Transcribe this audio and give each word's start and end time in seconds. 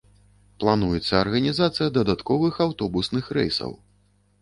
Плануецца 0.63 1.13
арганізацыя 1.25 1.89
дадатковых 1.99 2.53
аўтобусных 2.69 3.33
рэйсаў. 3.41 3.71